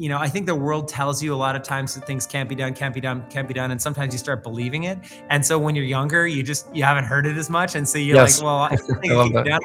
[0.00, 2.48] you know, I think the world tells you a lot of times that things can't
[2.48, 4.98] be done, can't be done, can't be done, and sometimes you start believing it.
[5.28, 7.98] And so when you're younger, you just you haven't heard it as much, and so
[7.98, 8.38] you're yes.
[8.38, 9.60] like, well, I think I it done.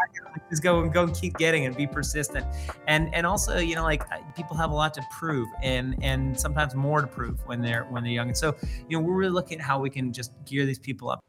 [0.49, 2.45] just go and go and keep getting it, be persistent,
[2.85, 4.03] and and also you know like
[4.35, 8.03] people have a lot to prove, and and sometimes more to prove when they're when
[8.03, 8.27] they're young.
[8.27, 8.57] And so
[8.89, 11.21] you know we're really looking at how we can just gear these people up.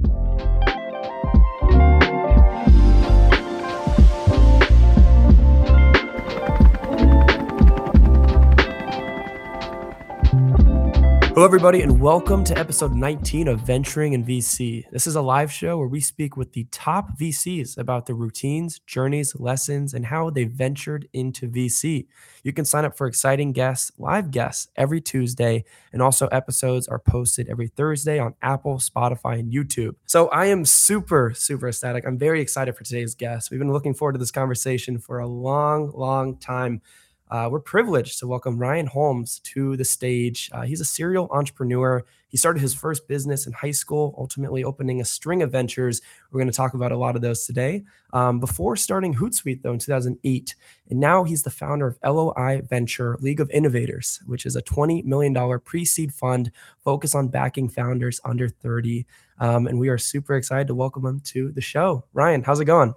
[11.36, 14.90] Hello, everybody, and welcome to episode 19 of Venturing in VC.
[14.90, 18.78] This is a live show where we speak with the top VCs about their routines,
[18.78, 22.06] journeys, lessons, and how they ventured into VC.
[22.42, 26.98] You can sign up for exciting guests, live guests every Tuesday, and also episodes are
[26.98, 29.96] posted every Thursday on Apple, Spotify, and YouTube.
[30.06, 32.06] So I am super, super ecstatic.
[32.06, 33.50] I'm very excited for today's guest.
[33.50, 36.80] We've been looking forward to this conversation for a long, long time.
[37.28, 40.48] Uh, we're privileged to welcome Ryan Holmes to the stage.
[40.52, 42.04] Uh, he's a serial entrepreneur.
[42.28, 46.00] He started his first business in high school, ultimately opening a string of ventures.
[46.30, 47.82] We're going to talk about a lot of those today.
[48.12, 50.54] Um, before starting Hootsuite, though, in 2008,
[50.88, 55.04] and now he's the founder of LOI Venture League of Innovators, which is a $20
[55.04, 56.52] million pre seed fund
[56.84, 59.04] focused on backing founders under 30.
[59.40, 62.04] Um, and we are super excited to welcome him to the show.
[62.12, 62.94] Ryan, how's it going?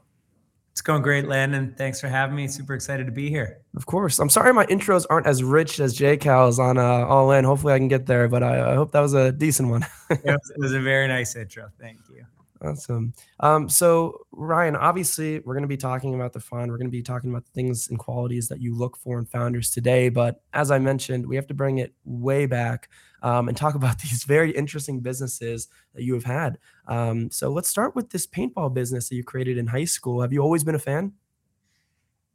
[0.80, 1.76] It's going great, Landon.
[1.78, 2.48] Thanks for having me.
[2.48, 3.60] Super excited to be here.
[3.76, 4.18] Of course.
[4.18, 7.44] I'm sorry my intros aren't as rich as J Cal's on uh, All In.
[7.44, 9.86] Hopefully I can get there, but I, I hope that was a decent one.
[10.10, 11.68] it, was, it was a very nice intro.
[11.82, 12.24] Thank you.
[12.62, 13.14] Awesome.
[13.40, 16.70] Um, so Ryan, obviously we're going to be talking about the fund.
[16.70, 19.26] We're going to be talking about the things and qualities that you look for in
[19.26, 20.10] founders today.
[20.10, 22.90] But as I mentioned, we have to bring it way back
[23.22, 26.58] um, and talk about these very interesting businesses that you have had.
[26.88, 30.22] Um, so let's start with this paintball business that you created in high school.
[30.22, 31.14] Have you always been a fan?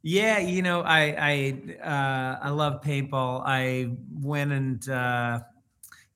[0.07, 3.41] Yeah, you know, I I uh, I love paintball.
[3.43, 5.39] I went and uh,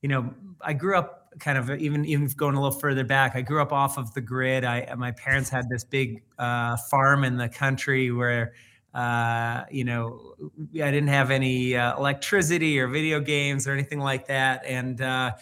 [0.03, 3.41] you know I grew up kind of even even going a little further back, I
[3.41, 4.63] grew up off of the grid.
[4.63, 8.53] I my parents had this big uh, farm in the country where
[8.93, 10.35] uh, you know
[10.75, 14.65] I didn't have any uh, electricity or video games or anything like that.
[14.65, 15.33] And uh,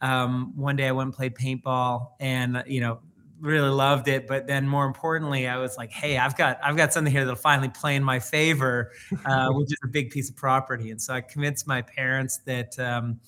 [0.00, 3.00] um, one day I went and played paintball, and you know
[3.40, 4.26] really loved it.
[4.26, 7.36] But then more importantly, I was like, hey, I've got I've got something here that'll
[7.36, 8.92] finally play in my favor,
[9.24, 10.90] uh, which is a big piece of property.
[10.90, 12.78] And so I convinced my parents that.
[12.78, 13.20] Um,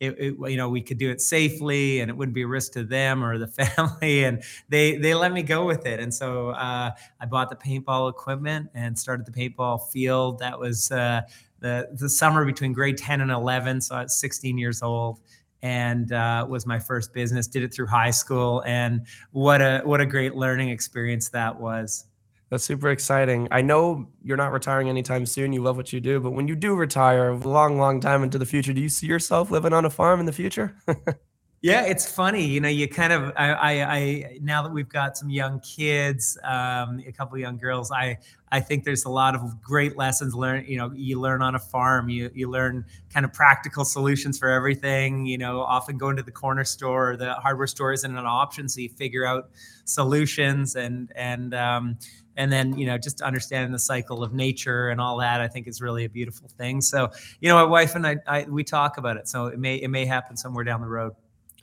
[0.00, 2.72] it, it, you know we could do it safely and it wouldn't be a risk
[2.72, 6.00] to them or the family and they they let me go with it.
[6.00, 6.90] And so uh,
[7.20, 10.38] i bought the paintball equipment and started the paintball field.
[10.38, 11.22] That was uh,
[11.60, 15.20] the the summer between grade 10 and 11 so i was 16 years old
[15.62, 17.46] and uh, was my first business.
[17.46, 22.04] Did it through high school and what a what a great learning experience that was
[22.50, 23.48] that's super exciting.
[23.50, 25.52] I know you're not retiring anytime soon.
[25.52, 28.38] You love what you do, but when you do retire a long, long time into
[28.38, 30.76] the future, do you see yourself living on a farm in the future?
[31.60, 32.46] yeah, it's funny.
[32.46, 36.38] You know, you kind of, I, I, I now that we've got some young kids,
[36.44, 38.18] um, a couple young girls, I,
[38.52, 40.68] I think there's a lot of great lessons learned.
[40.68, 42.08] You know, you learn on a farm.
[42.08, 45.26] You, you learn kind of practical solutions for everything.
[45.26, 48.68] You know, often going to the corner store or the hardware store isn't an option,
[48.68, 49.50] so you figure out
[49.84, 51.98] solutions and and um,
[52.36, 55.66] and then you know just understanding the cycle of nature and all that i think
[55.66, 56.80] is really a beautiful thing.
[56.80, 57.10] So
[57.40, 59.28] you know my wife and I, I we talk about it.
[59.28, 61.14] So it may it may happen somewhere down the road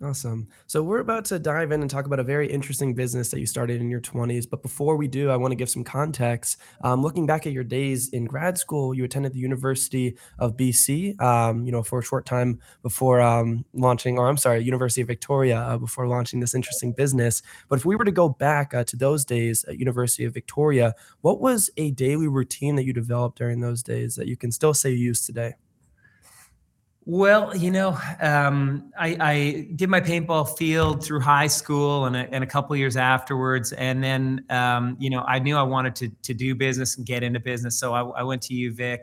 [0.03, 0.49] Awesome.
[0.67, 3.45] So we're about to dive in and talk about a very interesting business that you
[3.45, 4.49] started in your 20s.
[4.49, 6.57] But before we do, I want to give some context.
[6.83, 11.21] Um, looking back at your days in grad school, you attended the University of BC,
[11.21, 15.07] um, you know, for a short time before um, launching, or I'm sorry, University of
[15.07, 17.41] Victoria uh, before launching this interesting business.
[17.69, 20.95] But if we were to go back uh, to those days at University of Victoria,
[21.21, 24.73] what was a daily routine that you developed during those days that you can still
[24.73, 25.53] say you use today?
[27.05, 32.33] Well, you know, um, I, I, did my paintball field through high school and a,
[32.33, 36.09] and a couple years afterwards, and then um, you know I knew I wanted to
[36.09, 38.99] to do business and get into business, so I, I went to UVic.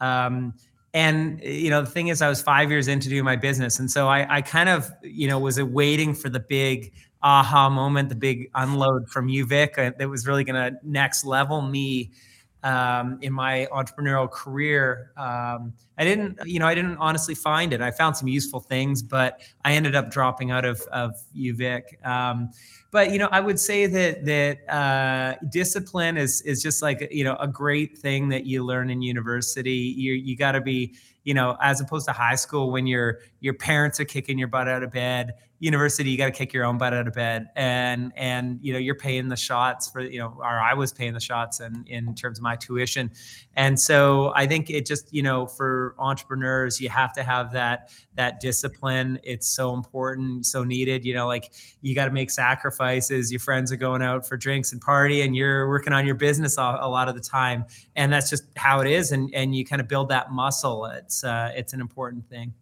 [0.00, 0.54] Um,
[0.94, 3.90] and you know the thing is, I was five years into doing my business, and
[3.90, 8.14] so I, I kind of you know was waiting for the big aha moment, the
[8.14, 12.12] big unload from UVic uh, that was really going to next level me
[12.62, 15.12] um, in my entrepreneurial career.
[15.16, 17.80] Um, I didn't, you know, I didn't honestly find it.
[17.80, 22.04] I found some useful things, but I ended up dropping out of of UVic.
[22.06, 22.50] Um,
[22.90, 27.24] but you know, I would say that that uh, discipline is is just like you
[27.24, 29.94] know a great thing that you learn in university.
[29.96, 33.54] You you got to be you know, as opposed to high school when your your
[33.54, 36.78] parents are kicking your butt out of bed, university you got to kick your own
[36.78, 37.48] butt out of bed.
[37.54, 41.12] And and you know you're paying the shots for you know or i was paying
[41.12, 43.10] the shots and in, terms of my tuition.
[43.54, 47.90] And so i think it just you know for entrepreneurs you have to have that
[48.14, 49.20] that discipline.
[49.22, 51.04] It's so important so needed.
[51.04, 51.52] You know like
[51.82, 53.30] you got to make sacrifices.
[53.30, 56.56] Your friends are going out for drinks and party and you're working on your business
[56.56, 57.66] a, a lot of the time.
[57.96, 60.86] And that's just how it is and and you kind of build that muscle.
[60.86, 62.54] It's uh, it's an important thing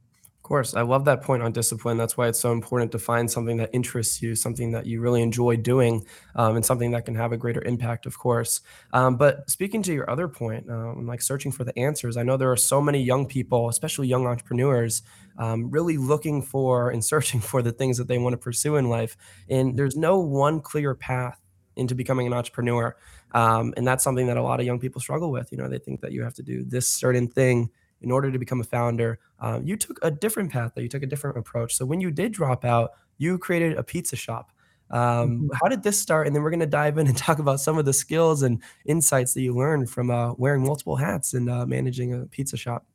[0.48, 0.74] course.
[0.74, 1.98] I love that point on discipline.
[1.98, 5.20] That's why it's so important to find something that interests you, something that you really
[5.20, 8.62] enjoy doing, um, and something that can have a greater impact, of course.
[8.94, 12.38] Um, but speaking to your other point, um, like searching for the answers, I know
[12.38, 15.02] there are so many young people, especially young entrepreneurs,
[15.36, 18.88] um, really looking for and searching for the things that they want to pursue in
[18.88, 19.16] life.
[19.50, 21.38] And there's no one clear path
[21.76, 22.96] into becoming an entrepreneur.
[23.32, 25.52] Um, and that's something that a lot of young people struggle with.
[25.52, 27.70] You know, they think that you have to do this certain thing
[28.02, 29.18] in order to become a founder.
[29.40, 30.82] Um, you took a different path, though.
[30.82, 31.74] You took a different approach.
[31.74, 34.52] So when you did drop out, you created a pizza shop.
[34.90, 35.48] Um, mm-hmm.
[35.60, 36.26] How did this start?
[36.26, 38.62] And then we're going to dive in and talk about some of the skills and
[38.86, 42.86] insights that you learned from uh, wearing multiple hats and uh, managing a pizza shop.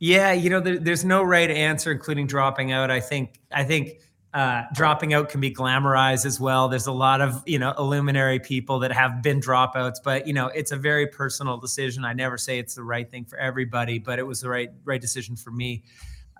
[0.00, 2.90] Yeah, you know, there, there's no right answer, including dropping out.
[2.90, 4.00] I think, I think
[4.34, 6.68] uh, dropping out can be glamorized as well.
[6.68, 10.48] There's a lot of you know illuminary people that have been dropouts, but you know
[10.48, 12.04] it's a very personal decision.
[12.04, 15.00] I never say it's the right thing for everybody, but it was the right right
[15.00, 15.82] decision for me.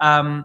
[0.00, 0.44] Um,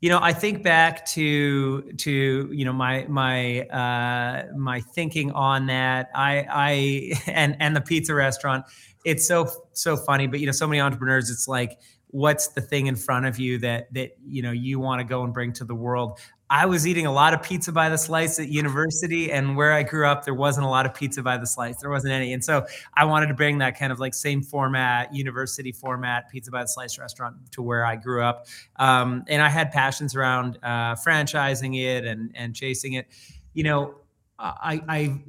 [0.00, 5.66] you know, I think back to to you know my my uh, my thinking on
[5.66, 6.10] that.
[6.14, 8.64] I I and and the pizza restaurant.
[9.04, 11.30] It's so so funny, but you know, so many entrepreneurs.
[11.30, 11.78] It's like
[12.14, 15.24] what's the thing in front of you that that you know you want to go
[15.24, 16.18] and bring to the world
[16.50, 19.82] I was eating a lot of pizza by the slice at university, and where I
[19.82, 21.78] grew up, there wasn't a lot of pizza by the slice.
[21.78, 25.12] There wasn't any, and so I wanted to bring that kind of like same format,
[25.14, 28.46] university format, pizza by the slice restaurant to where I grew up.
[28.76, 33.08] Um, and I had passions around uh, franchising it and and chasing it.
[33.54, 33.94] You know,
[34.38, 35.20] I, I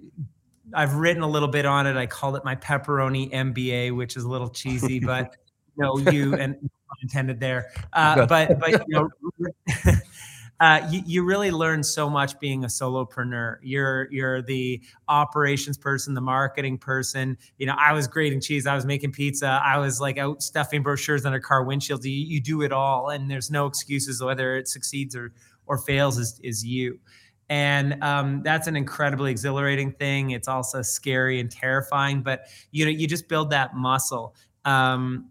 [0.74, 1.96] I've written a little bit on it.
[1.96, 5.36] I call it my pepperoni MBA, which is a little cheesy, but
[5.78, 6.70] you know, you and
[7.02, 7.72] intended there.
[7.94, 9.10] Uh, but but you know.
[10.60, 13.58] uh, you, you really learn so much being a solopreneur.
[13.62, 17.38] You're you're the operations person, the marketing person.
[17.58, 20.84] You know, I was grating cheese, I was making pizza, I was like out stuffing
[20.84, 22.04] brochures under car windshields.
[22.04, 25.34] You, you do it all, and there's no excuses whether it succeeds or
[25.68, 27.00] or fails is is you.
[27.48, 30.32] And um, that's an incredibly exhilarating thing.
[30.32, 34.36] It's also scary and terrifying, but you know, you just build that muscle.
[34.64, 35.30] Um,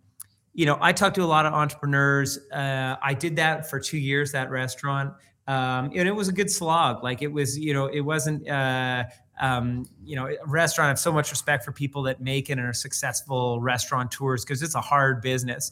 [0.54, 2.38] you know, I talked to a lot of entrepreneurs.
[2.50, 5.12] Uh, I did that for two years, that restaurant.
[5.46, 7.02] Um, and it was a good slog.
[7.02, 9.04] Like it was, you know, it wasn't, uh,
[9.40, 10.86] um, you know, a restaurant.
[10.86, 14.62] I have so much respect for people that make it and are successful restaurateurs because
[14.62, 15.70] it's a hard business.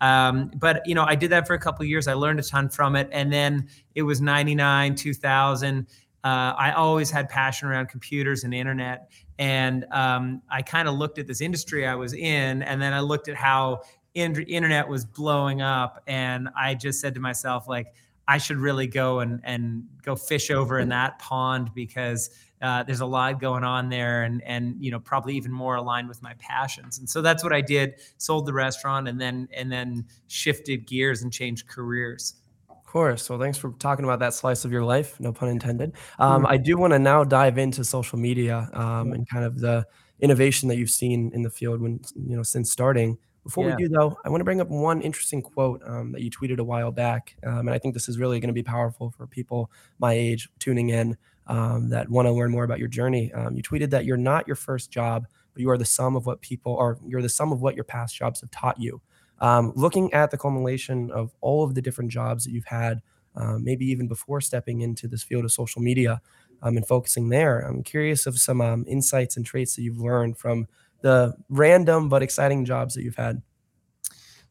[0.00, 2.08] Um, but you know, I did that for a couple years.
[2.08, 5.86] I learned a ton from it, and then it was '99, 2000.
[6.24, 11.18] Uh, I always had passion around computers and internet, and um, I kind of looked
[11.18, 13.82] at this industry I was in, and then I looked at how
[14.14, 17.94] internet was blowing up and i just said to myself like
[18.28, 22.30] i should really go and and go fish over in that pond because
[22.64, 26.08] uh, there's a lot going on there and and you know probably even more aligned
[26.08, 26.98] with my passions.
[26.98, 31.22] And so that's what i did sold the restaurant and then and then shifted gears
[31.22, 32.36] and changed careers.
[32.70, 33.28] Of course.
[33.28, 35.92] Well thanks for talking about that slice of your life no pun intended.
[36.18, 36.52] Um, mm-hmm.
[36.52, 39.86] i do want to now dive into social media um, and kind of the
[40.20, 43.76] innovation that you've seen in the field when you know since starting before yeah.
[43.76, 46.58] we do, though, I want to bring up one interesting quote um, that you tweeted
[46.58, 47.36] a while back.
[47.46, 50.48] Um, and I think this is really going to be powerful for people my age
[50.58, 53.30] tuning in um, that want to learn more about your journey.
[53.34, 56.24] Um, you tweeted that you're not your first job, but you are the sum of
[56.24, 59.02] what people or you're the sum of what your past jobs have taught you.
[59.40, 63.02] Um, looking at the culmination of all of the different jobs that you've had,
[63.36, 66.22] um, maybe even before stepping into this field of social media
[66.62, 70.66] and focusing there, I'm curious of some insights and traits that you've learned from
[71.04, 73.42] the random but exciting jobs that you've had?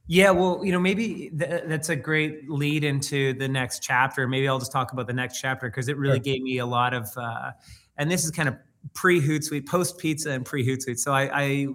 [0.05, 4.27] Yeah, well, you know, maybe th- that's a great lead into the next chapter.
[4.27, 6.23] Maybe I'll just talk about the next chapter because it really sure.
[6.23, 7.51] gave me a lot of, uh,
[7.97, 8.55] and this is kind of
[8.93, 10.99] pre Hootsuite, post pizza, and pre Hootsuite.
[10.99, 11.67] So I, I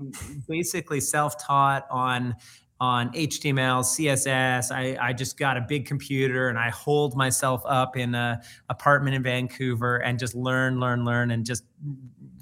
[0.47, 2.37] basically self taught on
[2.81, 4.71] on HTML, CSS.
[4.71, 9.17] I, I just got a big computer and I holed myself up in a apartment
[9.17, 11.65] in Vancouver and just learn, learn, learn, and just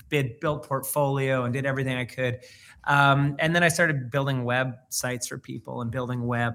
[0.09, 2.41] bid, built portfolio and did everything I could.
[2.85, 6.55] Um, and then I started building websites for people and building web.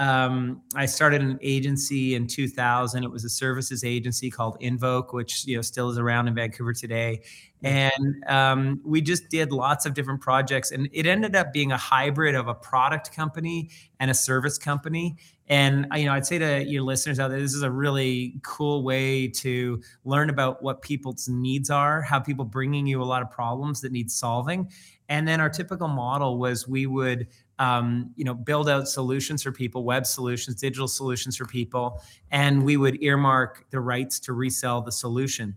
[0.00, 3.04] um, I started an agency in 2000.
[3.04, 6.72] It was a services agency called Invoke, which you know still is around in Vancouver
[6.72, 7.20] today.
[7.62, 11.76] And um, we just did lots of different projects, and it ended up being a
[11.76, 13.68] hybrid of a product company
[14.00, 15.16] and a service company.
[15.50, 18.84] And you know, I'd say to your listeners out there, this is a really cool
[18.84, 23.30] way to learn about what people's needs are, how people bringing you a lot of
[23.30, 24.70] problems that need solving.
[25.08, 27.26] And then our typical model was we would
[27.58, 32.64] um, you know, build out solutions for people, web solutions, digital solutions for people, and
[32.64, 35.54] we would earmark the rights to resell the solution.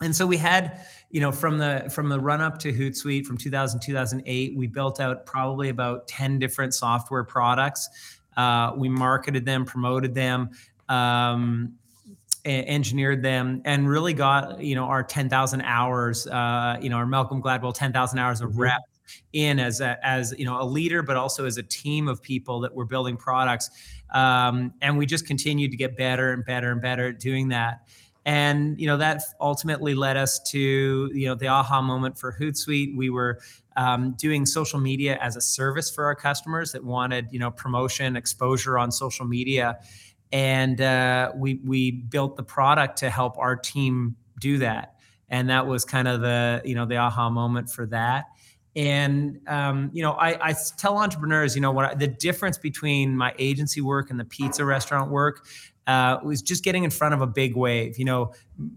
[0.00, 3.36] And so we had, you know, from the from the run up to Hootsuite from
[3.36, 7.90] 2000 2008, we built out probably about 10 different software products.
[8.40, 10.50] Uh, we marketed them, promoted them,
[10.88, 11.74] um,
[12.46, 17.42] engineered them and really got you know our 10,000 hours uh, you know our Malcolm
[17.42, 18.62] Gladwell 10,000 hours of mm-hmm.
[18.62, 18.80] rep
[19.32, 22.60] in as a, as you know a leader, but also as a team of people
[22.60, 23.70] that were building products.
[24.10, 27.88] Um, and we just continued to get better and better and better at doing that.
[28.26, 32.94] And you know that ultimately led us to you know the aha moment for Hootsuite.
[32.96, 33.40] We were
[33.76, 38.16] um, doing social media as a service for our customers that wanted you know promotion,
[38.16, 39.78] exposure on social media,
[40.32, 44.96] and uh, we we built the product to help our team do that.
[45.30, 48.26] And that was kind of the you know the aha moment for that
[48.76, 53.34] and um, you know I, I, tell entrepreneurs you know what the difference between my
[53.38, 55.46] agency work and the pizza restaurant work
[55.86, 57.98] uh, was just getting in front of a big wave.
[57.98, 58.32] You know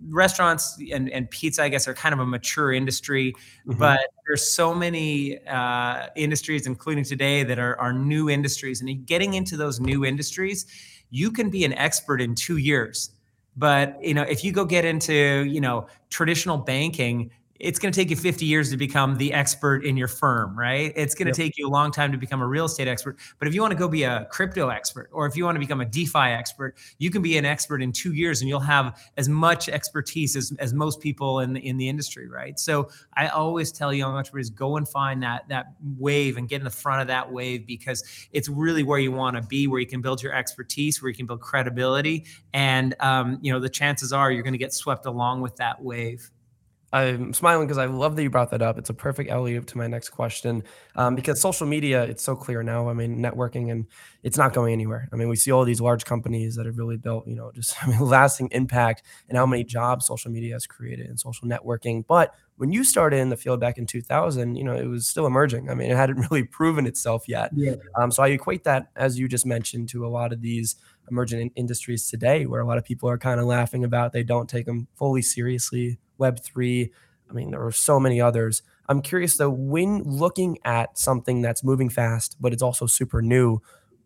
[0.10, 3.34] restaurants and, and pizza i guess are kind of a mature industry
[3.68, 3.78] mm-hmm.
[3.78, 8.82] but there's so many uh, industries including today that are, are new industries.
[8.82, 10.66] And getting into those new industries
[11.10, 13.12] you can be an expert in two years.
[13.56, 17.30] But you know if you go get into you know traditional banking
[17.64, 20.92] it's going to take you 50 years to become the expert in your firm, right?
[20.98, 21.48] It's going to yep.
[21.48, 23.18] take you a long time to become a real estate expert.
[23.40, 25.60] But if you want to go be a crypto expert or if you want to
[25.60, 29.02] become a DeFi expert, you can be an expert in two years and you'll have
[29.16, 32.60] as much expertise as, as most people in, in the industry, right?
[32.60, 35.68] So I always tell young entrepreneurs go and find that, that
[35.98, 38.04] wave and get in the front of that wave because
[38.34, 41.16] it's really where you want to be, where you can build your expertise, where you
[41.16, 42.26] can build credibility.
[42.54, 45.82] And, um, you know, the chances are you're going to get swept along with that
[45.82, 46.30] wave.
[46.94, 48.78] I'm smiling because I love that you brought that up.
[48.78, 50.64] It's a perfect alley to my next question
[50.96, 52.88] um, because social media, it's so clear now.
[52.88, 53.88] I mean, networking and
[54.22, 55.10] it's not going anywhere.
[55.12, 57.76] I mean, we see all these large companies that have really built, you know, just
[57.84, 62.06] I mean, lasting impact and how many jobs social media has created in social networking.
[62.08, 65.26] But when you started in the field back in 2000, you know, it was still
[65.26, 65.72] emerging.
[65.72, 67.50] I mean, it hadn't really proven itself yet.
[67.56, 67.74] Yeah.
[67.96, 70.76] Um, so I equate that, as you just mentioned, to a lot of these
[71.10, 74.24] emerging in industries today where a lot of people are kind of laughing about they
[74.24, 76.90] don't take them fully seriously Web3.
[77.30, 78.62] I mean, there are so many others.
[78.90, 83.60] I'm curious though, when looking at something that's moving fast, but it's also super new,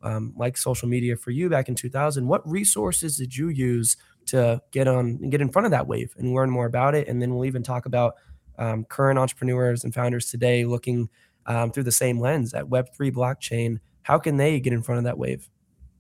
[0.04, 3.98] um, like social media for you back in 2000, what resources did you use
[4.28, 7.08] to get on and get in front of that wave and learn more about it?
[7.08, 8.16] And then we'll even talk about
[8.58, 11.10] um, current entrepreneurs and founders today looking
[11.46, 13.80] um, through the same lens at Web3 blockchain.
[14.04, 15.50] How can they get in front of that wave?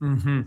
[0.01, 0.41] Mm-hmm.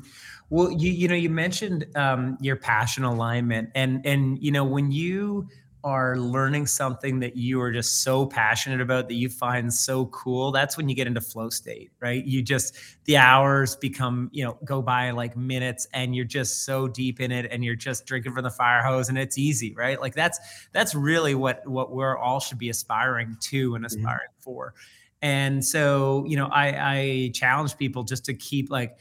[0.50, 4.90] Well, you you know you mentioned um, your passion alignment, and and you know when
[4.90, 5.48] you
[5.82, 10.52] are learning something that you are just so passionate about that you find so cool
[10.52, 14.58] that's when you get into flow state right you just the hours become you know
[14.64, 18.32] go by like minutes and you're just so deep in it and you're just drinking
[18.34, 20.38] from the fire hose and it's easy right like that's
[20.72, 23.98] that's really what what we're all should be aspiring to and mm-hmm.
[23.98, 24.42] aspiring mm-hmm.
[24.42, 24.74] for
[25.22, 28.98] and so you know i i challenge people just to keep like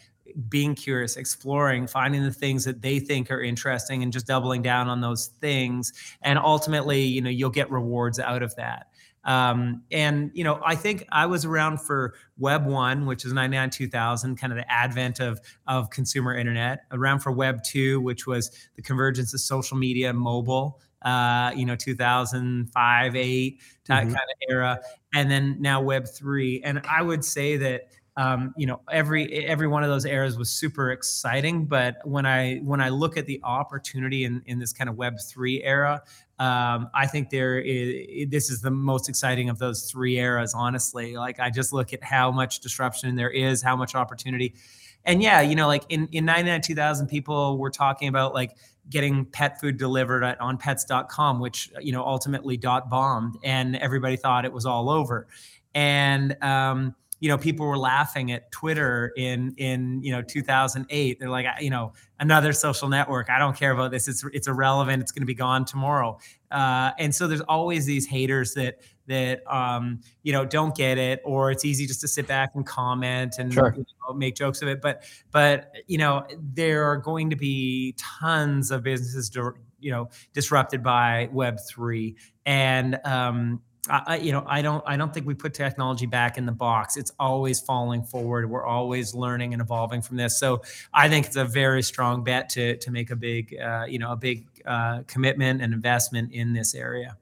[0.48, 4.88] being curious, exploring, finding the things that they think are interesting and just doubling down
[4.88, 5.94] on those things.
[6.22, 8.88] And ultimately, you know, you'll get rewards out of that.
[9.26, 13.70] Um, and you know, I think I was around for Web one, which is 99
[13.70, 16.86] 2000, kind of the advent of of consumer internet.
[16.92, 20.80] Around for Web two, which was the convergence of social media, and mobile.
[21.02, 23.94] Uh, you know, 2005, eight, mm-hmm.
[23.94, 24.80] kind of era,
[25.14, 26.62] and then now Web three.
[26.64, 27.90] And I would say that
[28.20, 32.58] um, you know every every one of those eras was super exciting but when i
[32.58, 36.04] when i look at the opportunity in in this kind of web 3 era
[36.38, 41.16] um, i think there is this is the most exciting of those three eras honestly.
[41.16, 44.54] Like i just look at how much disruption there is how much opportunity.
[45.06, 48.58] And yeah you know like in in 99 2000 people were talking about like
[48.90, 54.18] getting pet food delivered at, on pets.com which you know ultimately dot bombed and everybody
[54.18, 55.28] thought it was all over.
[55.74, 61.20] And um, you know, people were laughing at Twitter in in you know 2008.
[61.20, 63.30] They're like, you know, another social network.
[63.30, 64.08] I don't care about this.
[64.08, 65.02] It's it's irrelevant.
[65.02, 66.18] It's going to be gone tomorrow.
[66.52, 71.22] Uh, and so there's always these haters that that um, you know don't get it,
[71.26, 73.74] or it's easy just to sit back and comment and sure.
[73.76, 74.82] you know, make jokes of it.
[74.82, 79.30] But but you know there are going to be tons of businesses,
[79.80, 85.14] you know, disrupted by Web three, and um, I, you know, I don't, I don't
[85.14, 86.98] think we put technology back in the box.
[86.98, 88.50] It's always falling forward.
[88.50, 90.40] We're always learning and evolving from this.
[90.40, 90.62] So
[90.94, 94.12] I think it's a very strong bet to to make a big, uh, you know,
[94.12, 97.18] a big uh, commitment and investment in this area.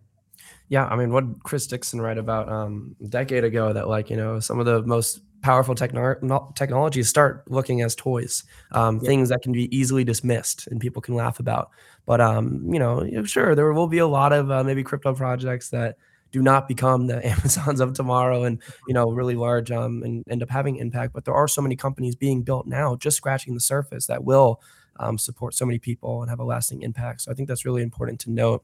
[0.69, 4.17] Yeah, I mean, what Chris Dixon write about um, a decade ago that like you
[4.17, 9.07] know some of the most powerful techno- technologies start looking as toys, um, yeah.
[9.07, 11.69] things that can be easily dismissed and people can laugh about.
[12.05, 15.69] But um, you know, sure, there will be a lot of uh, maybe crypto projects
[15.69, 15.97] that
[16.31, 20.43] do not become the Amazons of tomorrow and you know really large um, and end
[20.43, 21.13] up having impact.
[21.13, 24.61] But there are so many companies being built now, just scratching the surface, that will
[24.99, 27.21] um, support so many people and have a lasting impact.
[27.21, 28.63] So I think that's really important to note.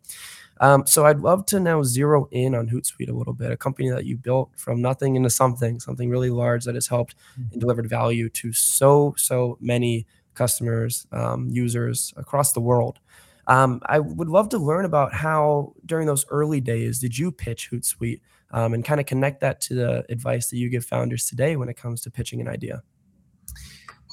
[0.59, 3.89] Um, so I'd love to now zero in on Hootsuite a little bit, a company
[3.89, 7.59] that you built from nothing into something, something really large that has helped and mm-hmm.
[7.59, 10.05] delivered value to so so many
[10.35, 12.99] customers, um, users across the world.
[13.47, 17.69] Um, I would love to learn about how during those early days did you pitch
[17.71, 18.21] Hootsuite
[18.51, 21.69] um, and kind of connect that to the advice that you give founders today when
[21.69, 22.83] it comes to pitching an idea.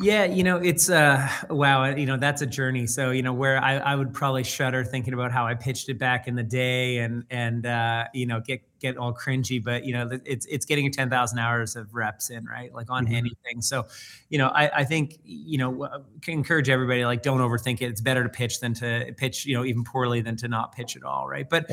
[0.01, 2.87] Yeah, you know, it's uh wow, you know, that's a journey.
[2.87, 5.99] So, you know, where I, I would probably shudder thinking about how I pitched it
[5.99, 9.93] back in the day and and uh, you know, get get all cringy, but you
[9.93, 12.73] know, it's it's getting 10,000 hours of reps in, right?
[12.75, 13.15] Like on mm-hmm.
[13.15, 13.61] anything.
[13.61, 13.87] So,
[14.29, 15.89] you know, I, I think, you know,
[16.23, 17.87] can encourage everybody like don't overthink it.
[17.87, 20.97] It's better to pitch than to pitch, you know, even poorly than to not pitch
[20.97, 21.49] at all, right?
[21.49, 21.71] But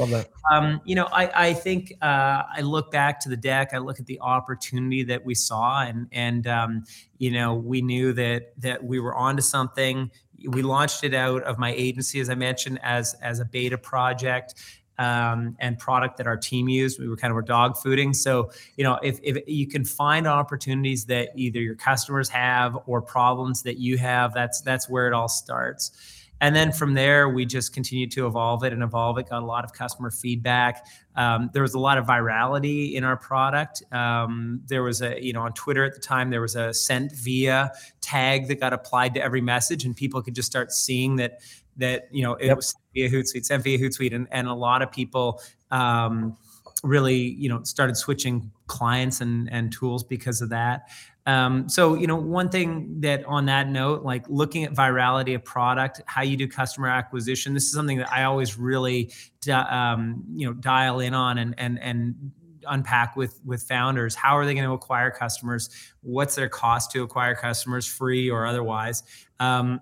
[0.51, 3.99] um, you know, I I think uh, I look back to the deck, I look
[3.99, 6.83] at the opportunity that we saw and and um,
[7.17, 10.11] you know, we knew that that we were onto something
[10.49, 14.53] we launched it out of my agency as i mentioned as as a beta project
[14.97, 16.99] um, and product that our team used.
[16.99, 18.15] We were kind of were dog fooding.
[18.15, 23.01] So, you know, if, if you can find opportunities that either your customers have or
[23.01, 25.91] problems that you have, that's that's where it all starts.
[26.39, 29.29] And then from there, we just continued to evolve it and evolve it.
[29.29, 30.85] Got a lot of customer feedback.
[31.15, 33.81] Um, there was a lot of virality in our product.
[33.91, 37.11] Um, there was a, you know, on Twitter at the time, there was a sent
[37.11, 41.39] via tag that got applied to every message, and people could just start seeing that
[41.77, 42.57] that you know it yep.
[42.57, 45.41] was via Hootsuite, sent via Hootsuite, and and a lot of people
[45.71, 46.37] um,
[46.83, 50.89] really you know started switching clients and and tools because of that.
[51.27, 55.43] Um, so you know one thing that on that note, like looking at virality of
[55.43, 57.53] product, how you do customer acquisition.
[57.53, 59.11] This is something that I always really
[59.51, 62.31] um, you know dial in on and and and
[62.69, 65.69] unpack with with founders how are they going to acquire customers
[66.01, 69.03] what's their cost to acquire customers free or otherwise
[69.39, 69.79] um,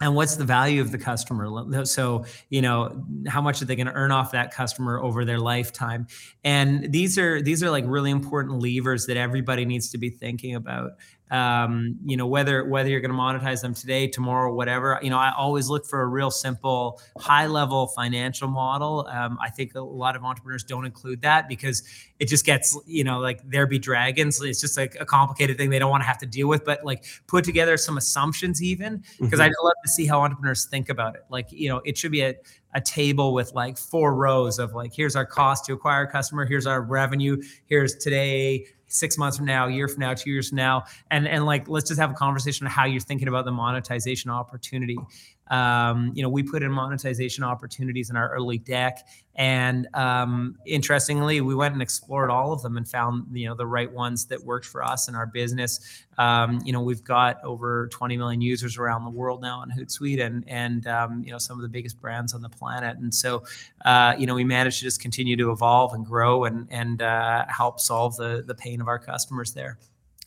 [0.00, 1.84] and what's the value of the customer?
[1.84, 5.38] So you know how much are they going to earn off that customer over their
[5.38, 6.06] lifetime?
[6.42, 10.54] And these are these are like really important levers that everybody needs to be thinking
[10.54, 10.92] about
[11.30, 15.18] um, you know whether whether you're going to monetize them today tomorrow whatever you know
[15.18, 19.06] i always look for a real simple high level financial model.
[19.10, 21.82] Um, i think a lot of entrepreneurs don't include that because
[22.18, 24.40] it just gets you know like there be dragons.
[24.42, 26.84] It's just like a complicated thing they don't want to have to deal with but
[26.84, 29.42] like put together some assumptions even because mm-hmm.
[29.42, 31.24] i'd love to see how entrepreneurs think about it.
[31.30, 32.34] Like you know it should be a
[32.74, 36.44] a table with like four rows of like here's our cost to acquire a customer
[36.44, 40.50] here's our revenue here's today six months from now, a year from now, two years
[40.50, 43.44] from now, and and like let's just have a conversation on how you're thinking about
[43.44, 44.98] the monetization opportunity.
[45.50, 51.40] Um, you know, we put in monetization opportunities in our early deck, and um, interestingly,
[51.40, 54.44] we went and explored all of them and found you know the right ones that
[54.44, 56.04] worked for us and our business.
[56.18, 60.24] Um, you know, we've got over 20 million users around the world now on Hootsuite,
[60.24, 62.98] and and um, you know some of the biggest brands on the planet.
[62.98, 63.42] And so,
[63.84, 67.44] uh, you know, we managed to just continue to evolve and grow and and uh,
[67.48, 69.78] help solve the the pain of our customers there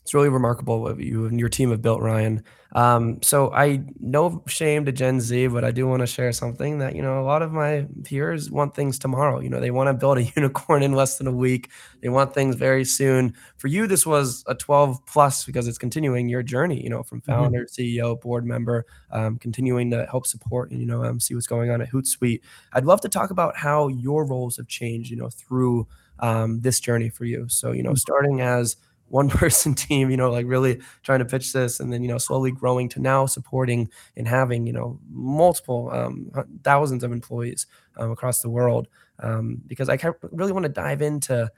[0.04, 2.44] it's really remarkable what you and your team have built, Ryan.
[2.72, 6.78] Um, so I no shame to Gen Z, but I do want to share something
[6.80, 9.40] that you know a lot of my peers want things tomorrow.
[9.40, 11.70] You know, they want to build a unicorn in less than a week.
[12.02, 13.32] They want things very soon.
[13.56, 16.82] For you, this was a 12 plus because it's continuing your journey.
[16.82, 17.32] You know, from mm-hmm.
[17.32, 17.82] founder, mm-hmm.
[17.82, 21.70] CEO, board member, um, continuing to help support and you know um, see what's going
[21.70, 22.42] on at Hootsuite.
[22.74, 25.10] I'd love to talk about how your roles have changed.
[25.10, 25.88] You know, through
[26.18, 27.48] um, this journey for you.
[27.48, 27.96] So you know, mm-hmm.
[27.96, 28.76] starting as
[29.08, 32.18] one person team, you know, like really trying to pitch this and then, you know,
[32.18, 36.30] slowly growing to now supporting and having, you know, multiple um,
[36.62, 38.88] thousands of employees um, across the world.
[39.20, 39.98] Um, because I
[40.32, 41.50] really want to dive into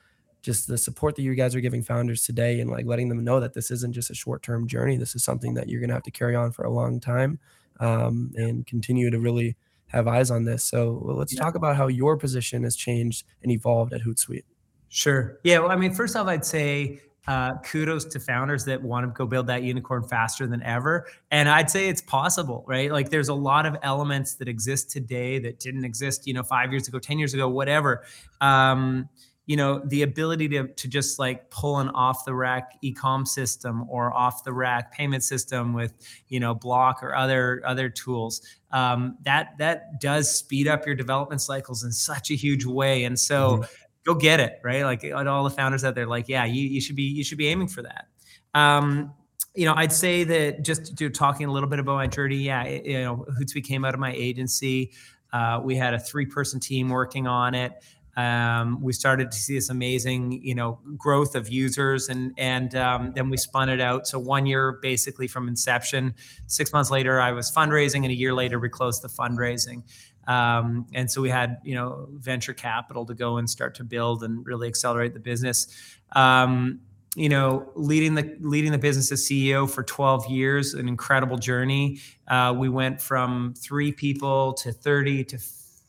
[0.42, 3.40] just the support that you guys are giving founders today and like letting them know
[3.40, 4.96] that this isn't just a short term journey.
[4.96, 7.38] This is something that you're going to have to carry on for a long time
[7.80, 9.56] um, and continue to really
[9.88, 10.64] have eyes on this.
[10.64, 11.40] So well, let's yeah.
[11.40, 14.44] talk about how your position has changed and evolved at Hootsuite.
[14.88, 15.40] Sure.
[15.42, 15.58] Yeah.
[15.60, 19.26] Well, I mean, first off, I'd say uh, kudos to founders that want to go
[19.26, 21.06] build that unicorn faster than ever.
[21.30, 22.92] And I'd say it's possible, right?
[22.92, 26.70] Like there's a lot of elements that exist today that didn't exist, you know, five
[26.72, 28.04] years ago, 10 years ago, whatever.
[28.40, 29.08] Um,
[29.46, 33.86] you know, the ability to, to just like pull an off the rack e-com system
[33.88, 35.94] or off the rack payment system with,
[36.28, 38.42] you know, block or other, other tools.
[38.72, 43.04] Um, that, that does speed up your development cycles in such a huge way.
[43.04, 44.84] And so, mm-hmm go get it, right?
[44.84, 47.48] Like all the founders out there, like, yeah, you, you should be you should be
[47.48, 48.06] aiming for that.
[48.54, 49.12] Um,
[49.54, 52.66] you know, I'd say that just to talking a little bit about my journey, yeah,
[52.66, 54.92] you know, Hootsuite came out of my agency.
[55.32, 57.72] Uh, we had a three-person team working on it.
[58.16, 63.12] Um, we started to see this amazing, you know, growth of users, and and um,
[63.14, 64.06] then we spun it out.
[64.06, 66.14] So one year, basically from inception.
[66.46, 69.82] Six months later, I was fundraising, and a year later, we closed the fundraising.
[70.26, 74.22] Um, and so we had, you know, venture capital to go and start to build
[74.22, 75.68] and really accelerate the business.
[76.12, 76.80] Um,
[77.14, 81.98] you know, leading the leading the business as CEO for 12 years, an incredible journey.
[82.28, 85.38] Uh, we went from three people to 30 to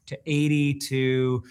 [0.05, 1.43] to 80 to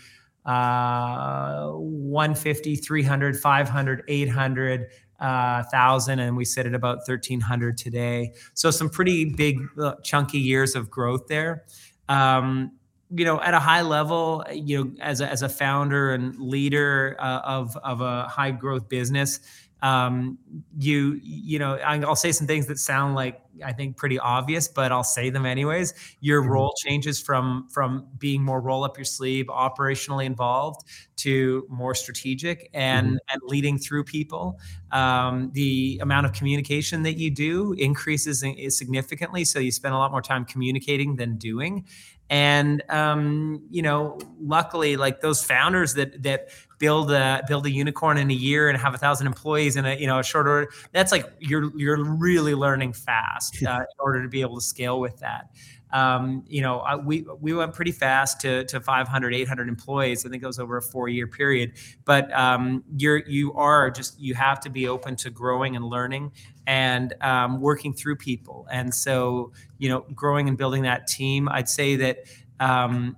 [0.46, 4.86] uh, 150, 300, 500, 800
[5.20, 8.32] uh, thousand, and we sit at about 1300 today.
[8.54, 11.64] So some pretty big, uh, chunky years of growth there
[12.08, 12.72] um,
[13.10, 17.16] you know, at a high level, you know, as a, as a founder and leader
[17.18, 19.40] uh, of of a high growth business,
[19.82, 20.38] um,
[20.78, 24.92] you you know, I'll say some things that sound like I think pretty obvious, but
[24.92, 25.94] I'll say them anyways.
[26.20, 26.50] Your mm-hmm.
[26.50, 32.70] role changes from from being more roll up your sleeve, operationally involved, to more strategic
[32.72, 33.16] and mm-hmm.
[33.32, 34.58] and leading through people.
[34.92, 38.44] Um, the amount of communication that you do increases
[38.76, 41.84] significantly, so you spend a lot more time communicating than doing
[42.30, 48.18] and um, you know luckily like those founders that that build a build a unicorn
[48.18, 50.70] in a year and have a thousand employees in a you know a short order
[50.92, 55.00] that's like you're you're really learning fast uh, in order to be able to scale
[55.00, 55.50] with that
[55.92, 60.26] um, you know, I, we we went pretty fast to to 500, 800 employees.
[60.26, 61.74] I think it was over a four year period.
[62.04, 66.32] But um, you're you are just you have to be open to growing and learning
[66.66, 68.66] and um, working through people.
[68.70, 71.48] And so, you know, growing and building that team.
[71.48, 72.24] I'd say that
[72.60, 73.16] um,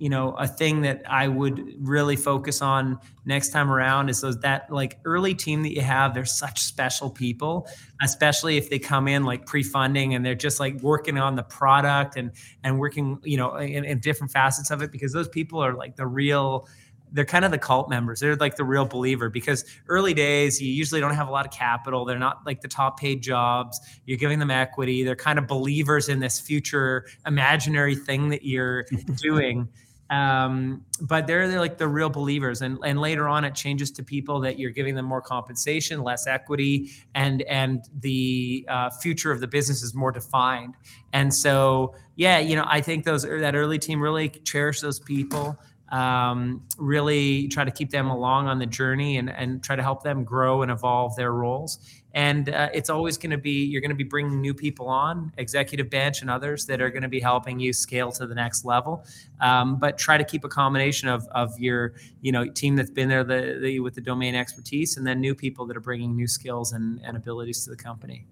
[0.00, 4.40] you know a thing that i would really focus on next time around is those
[4.40, 7.68] that like early team that you have they're such special people
[8.02, 12.16] especially if they come in like pre-funding and they're just like working on the product
[12.16, 12.32] and
[12.64, 15.94] and working you know in, in different facets of it because those people are like
[15.96, 16.66] the real
[17.12, 18.20] they're kind of the cult members.
[18.20, 21.52] They're like the real believer because early days, you usually don't have a lot of
[21.52, 22.04] capital.
[22.04, 23.80] They're not like the top paid jobs.
[24.06, 25.02] You're giving them equity.
[25.02, 28.84] They're kind of believers in this future imaginary thing that you're
[29.16, 29.68] doing
[30.10, 34.02] um, but they're, they're like the real believers and, and later on it changes to
[34.02, 39.40] people that you're giving them more compensation less equity and and the uh, future of
[39.40, 40.74] the business is more defined
[41.12, 45.56] and so yeah you know i think those that early team really cherish those people
[45.90, 50.02] um, really try to keep them along on the journey and, and try to help
[50.02, 51.78] them grow and evolve their roles.
[52.12, 55.32] And uh, it's always going to be you're going to be bringing new people on
[55.36, 58.64] executive bench and others that are going to be helping you scale to the next
[58.64, 59.04] level.
[59.40, 63.08] Um, but try to keep a combination of, of your you know team that's been
[63.08, 66.26] there the, the, with the domain expertise and then new people that are bringing new
[66.26, 68.26] skills and, and abilities to the company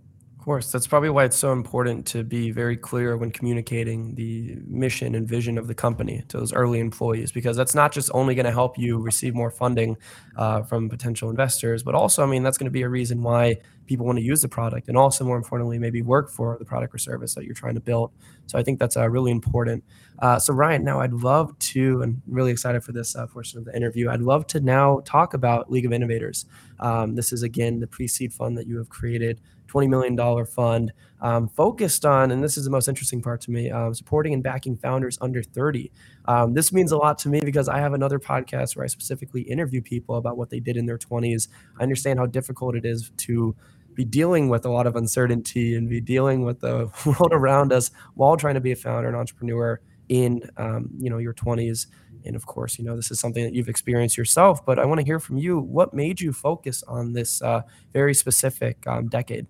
[0.49, 0.73] course.
[0.73, 5.29] That's probably why it's so important to be very clear when communicating the mission and
[5.29, 8.51] vision of the company to those early employees, because that's not just only going to
[8.51, 9.99] help you receive more funding
[10.39, 13.59] uh, from potential investors, but also, I mean, that's going to be a reason why
[13.85, 16.95] people want to use the product and also, more importantly, maybe work for the product
[16.95, 18.11] or service that you're trying to build.
[18.47, 19.85] So I think that's uh, really important.
[20.19, 23.59] Uh, so, Ryan, now I'd love to, and I'm really excited for this uh, portion
[23.59, 26.47] of the interview, I'd love to now talk about League of Innovators.
[26.81, 29.43] Um, this is, again, the pre seed fund that you have created.
[29.69, 33.71] $20 million fund um, focused on, and this is the most interesting part to me,
[33.71, 35.91] um, supporting and backing founders under 30.
[36.27, 39.43] Um, this means a lot to me because I have another podcast where I specifically
[39.43, 41.49] interview people about what they did in their 20s.
[41.79, 43.55] I understand how difficult it is to
[43.95, 47.91] be dealing with a lot of uncertainty and be dealing with the world around us
[48.15, 51.87] while trying to be a founder and entrepreneur in um, you know your 20s
[52.25, 54.99] and of course you know this is something that you've experienced yourself but i want
[54.99, 57.61] to hear from you what made you focus on this uh,
[57.93, 59.47] very specific um, decade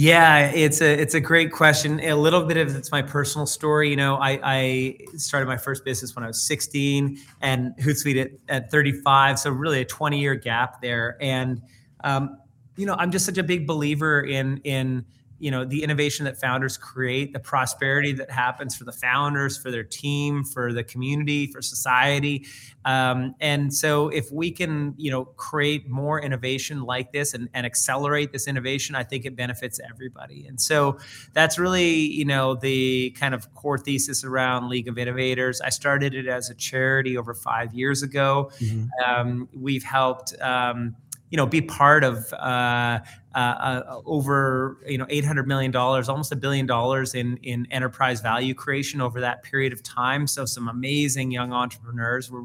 [0.00, 1.98] Yeah, it's a it's a great question.
[1.98, 3.90] A little bit of it's my personal story.
[3.90, 8.30] You know, I, I started my first business when I was 16 and Hootsuite at,
[8.48, 9.40] at 35.
[9.40, 11.16] So really a 20 year gap there.
[11.20, 11.60] And
[12.04, 12.38] um,
[12.76, 15.04] you know, I'm just such a big believer in in
[15.38, 19.70] you know the innovation that founders create the prosperity that happens for the founders for
[19.70, 22.46] their team for the community for society.
[22.84, 27.66] Um, and so if we can you know create more innovation like this and, and
[27.66, 30.46] accelerate this innovation i think it benefits everybody.
[30.46, 30.98] And so
[31.32, 35.60] that's really you know the kind of core thesis around league of innovators.
[35.60, 38.50] I started it as a charity over five years ago.
[38.58, 38.86] Mm-hmm.
[39.04, 40.96] um, we've helped um,
[41.30, 43.00] you know be part of uh,
[43.34, 48.20] uh, uh, over you know 800 million dollars almost a billion dollars in in enterprise
[48.20, 50.26] value creation over that period of time.
[50.26, 52.44] So some amazing young entrepreneurs were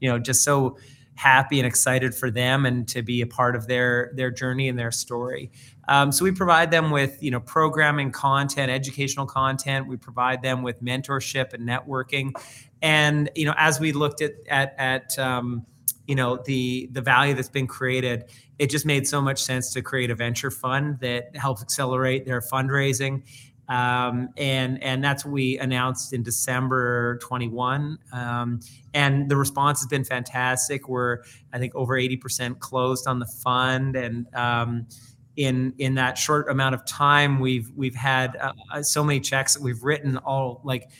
[0.00, 0.76] you know just so
[1.16, 4.78] happy and excited for them and to be a part of their their journey and
[4.78, 5.50] their story.
[5.86, 9.86] Um, so we provide them with you know programming content educational content.
[9.86, 12.32] We provide them with mentorship and networking.
[12.82, 15.66] And you know as we looked at at at um,
[16.06, 18.24] you know the the value that's been created
[18.58, 22.40] it just made so much sense to create a venture fund that helps accelerate their
[22.40, 23.22] fundraising
[23.68, 27.98] um, and and that's what we announced in December 21.
[28.12, 28.60] Um,
[28.92, 30.88] and the response has been fantastic.
[30.88, 34.86] We're I think over 80% closed on the fund, and um,
[35.36, 39.62] in in that short amount of time, we've we've had uh, so many checks that
[39.62, 40.90] we've written all like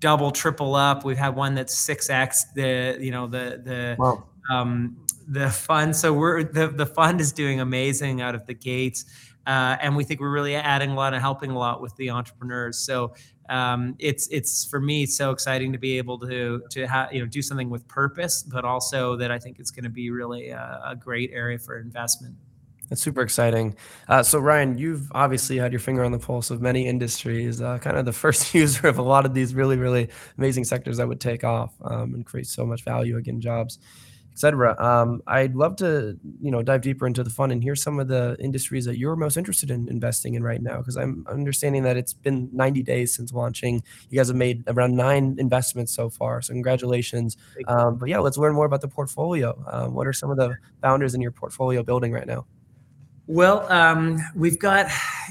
[0.00, 1.04] double, triple up.
[1.04, 4.24] We've had one that's six x the you know the the wow.
[4.50, 4.96] um,
[5.26, 5.94] the fund.
[5.94, 9.04] So we're the the fund is doing amazing out of the gates,
[9.46, 12.10] uh, and we think we're really adding a lot and helping a lot with the
[12.10, 12.78] entrepreneurs.
[12.78, 13.14] So
[13.48, 17.26] um, it's it's for me so exciting to be able to to have you know
[17.26, 20.80] do something with purpose, but also that I think it's going to be really a,
[20.84, 22.36] a great area for investment.
[22.88, 23.76] That's super exciting.
[24.08, 27.78] Uh, so, Ryan, you've obviously had your finger on the pulse of many industries, uh,
[27.78, 31.06] kind of the first user of a lot of these really, really amazing sectors that
[31.06, 33.78] would take off um, and create so much value, again, jobs,
[34.32, 34.74] etc.
[34.82, 38.08] Um, I'd love to, you know, dive deeper into the fund and hear some of
[38.08, 41.98] the industries that you're most interested in investing in right now, because I'm understanding that
[41.98, 43.82] it's been 90 days since launching.
[44.08, 47.36] You guys have made around nine investments so far, so congratulations.
[47.66, 49.62] Um, but yeah, let's learn more about the portfolio.
[49.70, 52.46] Um, what are some of the founders in your portfolio building right now?
[53.30, 54.86] Well, um, we've got,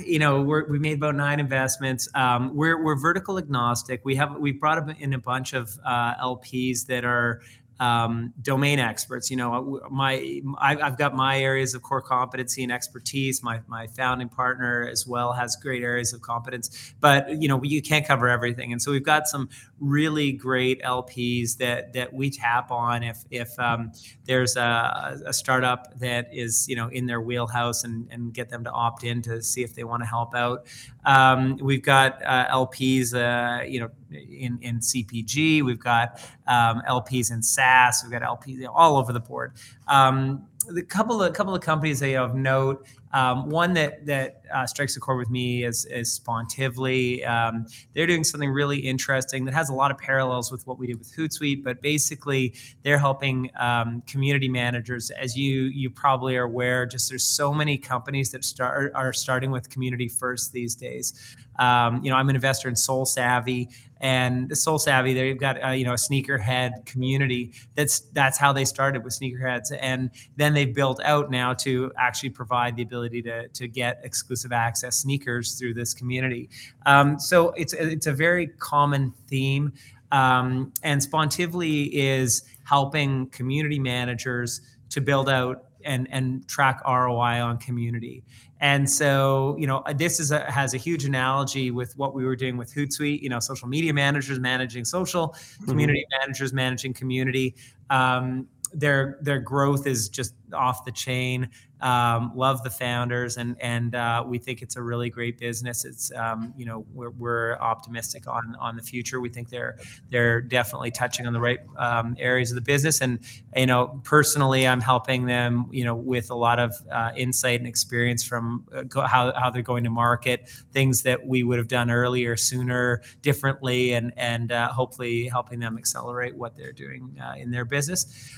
[0.05, 2.07] you know, we have made about nine investments.
[2.13, 4.01] Um, we're, we're vertical agnostic.
[4.05, 7.41] We have we brought in a bunch of uh, LPs that are
[7.79, 9.29] um, domain experts.
[9.29, 13.43] You know, my I've got my areas of core competency and expertise.
[13.43, 17.81] My my founding partner as well has great areas of competence, but you know, you
[17.81, 18.71] can't cover everything.
[18.71, 23.57] And so we've got some really great LPs that that we tap on if if
[23.59, 23.91] um,
[24.25, 28.63] there's a, a, startup that is you know in their wheelhouse and and get them
[28.63, 30.65] to opt in to see if they want to help out.
[31.07, 35.63] Um, we've got uh, LPs, uh, you know, in in CPG.
[35.63, 38.03] We've got um, LPs in SaaS.
[38.03, 39.53] We've got LPs all over the board.
[39.87, 42.85] Um, the couple of couple of companies that of note.
[43.13, 47.27] Um, one that that uh, strikes a chord with me is is Spontivly.
[47.27, 50.87] Um, they're doing something really interesting that has a lot of parallels with what we
[50.87, 52.53] did with Hootsuite, but basically
[52.83, 55.09] they're helping um, community managers.
[55.11, 59.51] As you you probably are aware, just there's so many companies that start are starting
[59.51, 61.35] with community first these days.
[61.59, 63.69] Um, you know, I'm an investor in Sole Savy
[64.01, 65.13] and Sole Savy.
[65.13, 67.51] They've got uh, you know a sneakerhead community.
[67.75, 72.29] That's that's how they started with sneakerheads, and then they've built out now to actually
[72.29, 76.49] provide the ability to to get exclusive access sneakers through this community.
[76.85, 79.73] Um, so it's it's a very common theme,
[80.11, 87.57] um, and Spontivly is helping community managers to build out and and track ROI on
[87.57, 88.23] community.
[88.59, 92.35] And so, you know, this is a, has a huge analogy with what we were
[92.35, 93.21] doing with Hootsuite.
[93.21, 95.65] You know, social media managers managing social, mm-hmm.
[95.65, 96.27] community mm-hmm.
[96.27, 97.55] managers managing community.
[97.89, 101.49] Um, their their growth is just off the chain.
[101.79, 105.85] Um, love the founders, and and uh, we think it's a really great business.
[105.85, 109.21] It's um, you know we're, we're optimistic on on the future.
[109.21, 109.77] We think they're
[110.09, 113.01] they're definitely touching on the right um, areas of the business.
[113.01, 113.19] And
[113.55, 117.67] you know personally, I'm helping them you know with a lot of uh, insight and
[117.67, 121.91] experience from uh, how how they're going to market things that we would have done
[121.91, 127.51] earlier, sooner, differently, and and uh, hopefully helping them accelerate what they're doing uh, in
[127.51, 128.33] their business.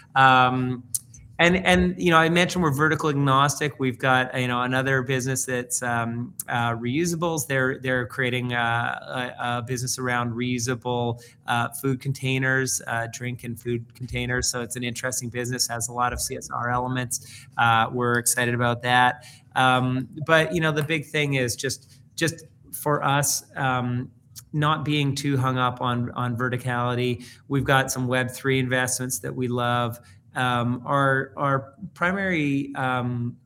[1.40, 3.80] And and you know I mentioned we're vertical agnostic.
[3.80, 7.48] We've got you know another business that's um, uh, reusables.
[7.48, 13.58] They're they're creating uh, a, a business around reusable uh, food containers, uh, drink and
[13.58, 14.50] food containers.
[14.50, 15.66] So it's an interesting business.
[15.70, 17.46] Has a lot of CSR elements.
[17.58, 19.26] Uh, we're excited about that.
[19.56, 23.46] Um, but you know the big thing is just just for us.
[23.56, 24.12] Um,
[24.52, 27.24] not being too hung up on on verticality.
[27.48, 30.00] We've got some Web three investments that we love
[30.36, 33.38] um, our our primary um,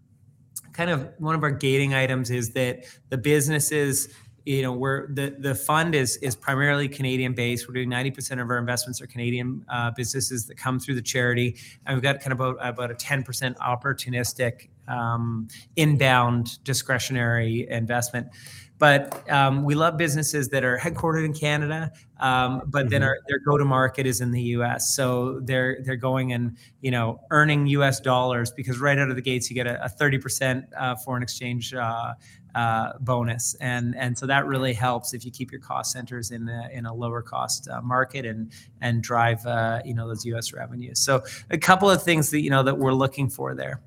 [0.73, 4.09] kind of one of our gating items is that the businesses
[4.45, 8.49] you know we're the the fund is is primarily canadian based we're doing 90% of
[8.49, 11.55] our investments are canadian uh, businesses that come through the charity.
[11.85, 18.27] And we've got kind of about about a 10% opportunistic um, inbound discretionary investment.
[18.79, 21.91] But um, we love businesses that are headquartered in Canada,
[22.23, 22.89] um, but mm-hmm.
[22.89, 24.95] then our, their go-to-market is in the U.S.
[24.95, 27.99] So they're they're going and you know earning U.S.
[27.99, 32.13] dollars because right out of the gates you get a, 30% uh, foreign exchange uh,
[32.55, 36.47] uh, bonus, and and so that really helps if you keep your cost centers in
[36.47, 40.53] a, in a lower cost uh, market and and drive uh, you know those U.S.
[40.53, 40.99] revenues.
[40.99, 43.81] So a couple of things that you know that we're looking for there.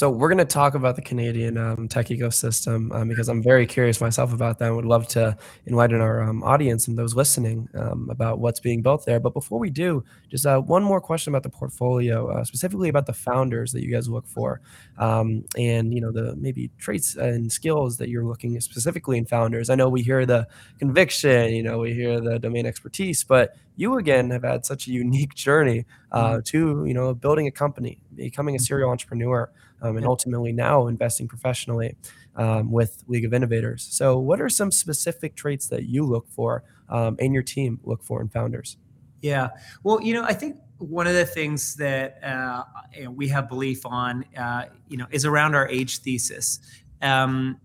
[0.00, 3.66] So we're going to talk about the Canadian um, tech ecosystem um, because I'm very
[3.66, 4.68] curious myself about that.
[4.68, 5.36] and would love to
[5.66, 9.20] enlighten our um, audience and those listening um, about what's being built there.
[9.20, 13.04] But before we do, just uh, one more question about the portfolio, uh, specifically about
[13.04, 14.62] the founders that you guys look for,
[14.96, 19.68] um, and you know the maybe traits and skills that you're looking specifically in founders.
[19.68, 23.98] I know we hear the conviction, you know, we hear the domain expertise, but you
[23.98, 26.40] again have had such a unique journey uh, mm-hmm.
[26.40, 28.64] to you know building a company, becoming a mm-hmm.
[28.64, 29.50] serial entrepreneur
[29.82, 31.96] um, and ultimately now investing professionally
[32.36, 33.86] um, with League of Innovators.
[33.90, 38.02] So, what are some specific traits that you look for um, and your team look
[38.02, 38.76] for in founders?
[39.22, 39.48] Yeah,
[39.82, 42.64] well, you know, I think one of the things that uh,
[43.10, 46.60] we have belief on, uh, you know, is around our age thesis.
[47.02, 47.60] Um,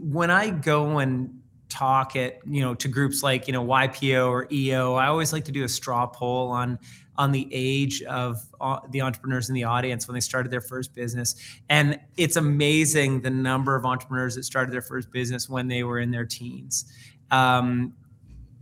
[0.00, 4.48] when I go and talk at you know to groups like you know YPO or
[4.50, 6.78] EO, I always like to do a straw poll on
[7.18, 10.94] on the age of uh, the entrepreneurs in the audience when they started their first
[10.94, 11.34] business.
[11.68, 15.98] And it's amazing the number of entrepreneurs that started their first business when they were
[15.98, 16.86] in their teens.
[17.30, 17.92] Um,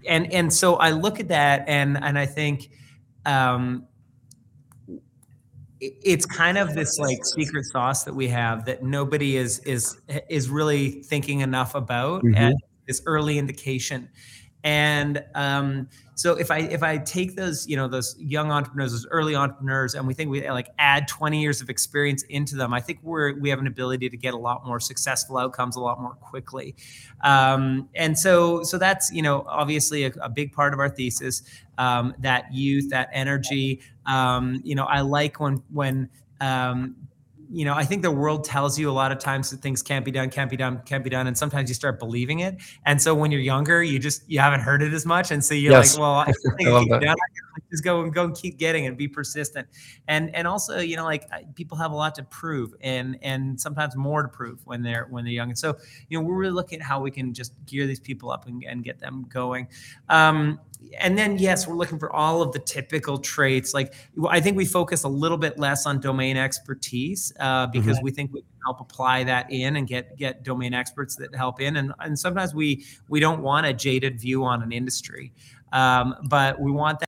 [0.08, 2.70] and and so I look at that and and I think
[3.26, 3.86] um,
[5.80, 10.48] it's kind of this like secret sauce that we have that nobody is is is
[10.48, 12.52] really thinking enough about mm-hmm.
[12.86, 14.08] this early indication
[14.66, 19.06] and um, so if I if I take those you know those young entrepreneurs, those
[19.12, 22.80] early entrepreneurs, and we think we like add 20 years of experience into them, I
[22.80, 26.00] think we're we have an ability to get a lot more successful outcomes a lot
[26.02, 26.74] more quickly.
[27.22, 31.42] Um, and so so that's you know obviously a, a big part of our thesis.
[31.78, 33.82] Um, that youth, that energy.
[34.04, 36.08] Um, you know, I like when when
[36.40, 36.96] um,
[37.50, 40.04] you know, I think the world tells you a lot of times that things can't
[40.04, 42.56] be done, can't be done, can't be done, and sometimes you start believing it.
[42.84, 45.54] And so when you're younger, you just you haven't heard it as much, and so
[45.54, 45.94] you're yes.
[45.94, 47.16] like, well, I think I done.
[47.70, 49.68] just go and go and keep getting it, and be persistent,
[50.08, 53.96] and and also you know like people have a lot to prove, and and sometimes
[53.96, 55.50] more to prove when they're when they're young.
[55.50, 55.76] And so
[56.08, 58.64] you know we're really looking at how we can just gear these people up and,
[58.64, 59.68] and get them going.
[60.08, 60.60] Um,
[60.98, 63.94] and then yes we're looking for all of the typical traits like
[64.28, 68.04] i think we focus a little bit less on domain expertise uh, because mm-hmm.
[68.04, 71.60] we think we can help apply that in and get get domain experts that help
[71.60, 75.32] in and, and sometimes we we don't want a jaded view on an industry
[75.72, 77.06] um, but we want that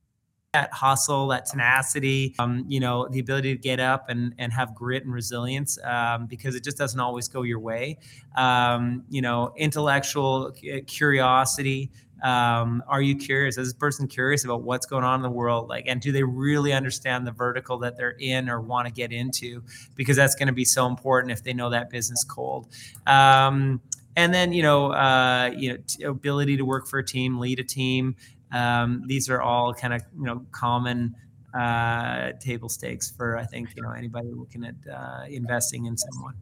[0.53, 4.73] that hustle, that tenacity, um, you know, the ability to get up and, and have
[4.73, 7.99] grit and resilience um, because it just doesn't always go your way.
[8.35, 10.51] Um, you know, intellectual
[10.87, 11.91] curiosity,
[12.23, 13.57] um, are you curious?
[13.57, 15.69] Is this person curious about what's going on in the world?
[15.69, 19.11] Like and do they really understand the vertical that they're in or want to get
[19.11, 19.63] into?
[19.95, 22.67] Because that's going to be so important if they know that business cold.
[23.07, 23.81] Um,
[24.15, 27.59] and then you know uh, you know t- ability to work for a team lead
[27.59, 28.15] a team.
[28.51, 31.15] Um, these are all kind of you know common
[31.53, 36.35] uh, table stakes for i think you know anybody looking at uh, investing in someone.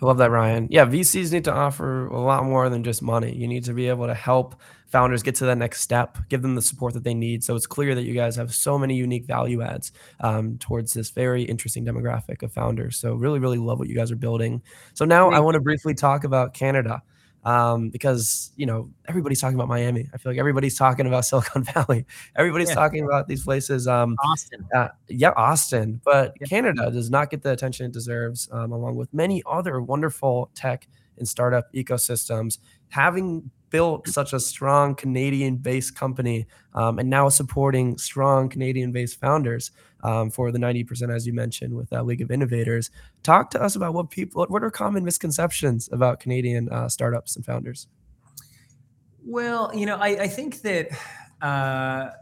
[0.00, 0.68] I love that, Ryan.
[0.70, 3.34] Yeah, VCs need to offer a lot more than just money.
[3.34, 4.60] You need to be able to help
[4.96, 7.44] founders get to that next step, give them the support that they need.
[7.44, 11.10] So it's clear that you guys have so many unique value adds um, towards this
[11.10, 12.96] very interesting demographic of founders.
[12.96, 14.62] So really, really love what you guys are building.
[14.94, 17.02] So now I want to briefly talk about Canada.
[17.44, 20.08] Um, because you know everybody's talking about Miami.
[20.12, 22.04] I feel like everybody's talking about Silicon Valley.
[22.34, 22.74] Everybody's yeah.
[22.74, 23.86] talking about these places.
[23.86, 26.00] Um, Austin, uh, yeah, Austin.
[26.04, 26.48] But yeah.
[26.48, 30.88] Canada does not get the attention it deserves, um, along with many other wonderful tech
[31.18, 32.58] and startup ecosystems.
[32.88, 39.70] Having built such a strong Canadian-based company, um, and now supporting strong Canadian-based founders
[40.02, 42.90] um, for the 90%, as you mentioned, with that League of Innovators.
[43.22, 47.44] Talk to us about what people, what are common misconceptions about Canadian uh, startups and
[47.44, 47.86] founders?
[49.26, 50.88] Well, you know, I, I think that
[51.42, 52.12] uh,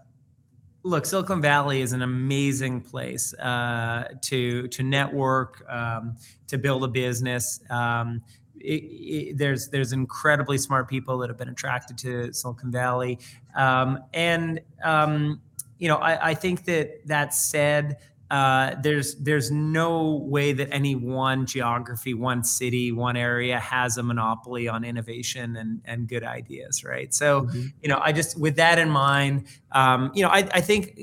[0.82, 6.16] look, Silicon Valley is an amazing place uh, to to network, um,
[6.48, 7.60] to build a business.
[7.70, 8.22] Um,
[8.60, 13.18] it, it, there's there's incredibly smart people that have been attracted to Silicon Valley,
[13.54, 15.40] um, and um,
[15.78, 17.98] you know, I, I think that that said,
[18.30, 24.02] uh, there's there's no way that any one geography, one city, one area has a
[24.02, 27.12] monopoly on innovation and and good ideas, right?
[27.12, 27.66] So, mm-hmm.
[27.82, 30.98] you know, I just with that in mind, um, you know, I, I think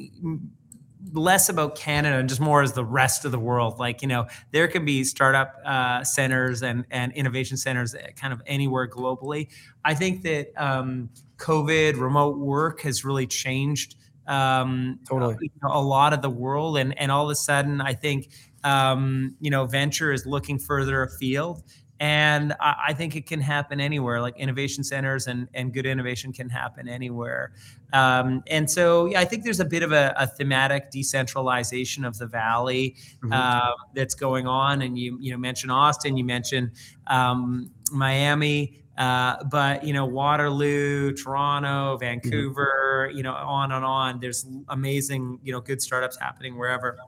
[1.13, 3.79] less about Canada and just more as the rest of the world.
[3.79, 8.41] Like, you know, there can be startup uh, centers and, and innovation centers kind of
[8.45, 9.49] anywhere globally.
[9.83, 13.95] I think that um, COVID, remote work has really changed
[14.27, 15.35] um, totally.
[15.41, 16.77] you know, a lot of the world.
[16.77, 18.29] And, and all of a sudden, I think,
[18.63, 21.63] um, you know, venture is looking further afield.
[22.01, 26.33] And I, I, think it can happen anywhere, like innovation centers and, and good innovation
[26.33, 27.53] can happen anywhere.
[27.93, 32.17] Um, and so, yeah, I think there's a bit of a, a thematic decentralization of
[32.17, 33.31] the valley mm-hmm.
[33.31, 34.81] uh, that's going on.
[34.81, 36.71] And you, you know, mentioned Austin, you mentioned
[37.05, 38.79] um, Miami.
[38.97, 41.99] Uh, but you know Waterloo, Toronto, mm-hmm.
[41.99, 43.17] Vancouver, mm-hmm.
[43.17, 44.19] you know, on and on.
[44.19, 46.99] There's amazing, you know, good startups happening wherever.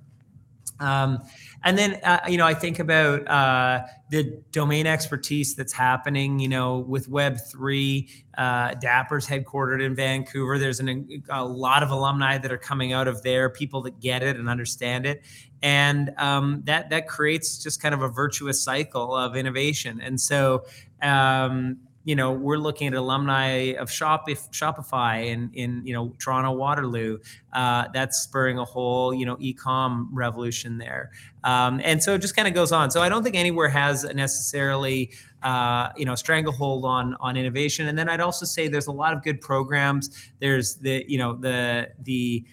[0.84, 1.24] Um,
[1.64, 6.50] and then, uh, you know, I think about uh, the domain expertise that's happening, you
[6.50, 8.10] know, with Web3.
[8.38, 10.60] Uh, Dapper's headquartered in Vancouver.
[10.60, 14.24] There's an, a lot of alumni that are coming out of there, people that get
[14.24, 15.24] it and understand it.
[15.62, 20.02] And um, that, that creates just kind of a virtuous cycle of innovation.
[20.02, 20.66] And so,
[21.02, 26.52] um, you know, we're looking at alumni of Shop Shopify in in you know Toronto
[26.52, 27.20] Waterloo.
[27.54, 31.12] Uh, that's spurring a whole you know e-com revolution there,
[31.44, 32.92] um, and so it just kind of goes on.
[32.92, 35.12] So I don't think anywhere has necessarily
[35.44, 37.88] uh, you know stranglehold on on innovation.
[37.88, 40.10] And then I'd also say there's a lot of good programs.
[40.40, 42.44] There's the you know the the